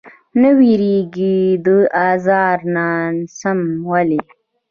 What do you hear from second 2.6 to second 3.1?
نه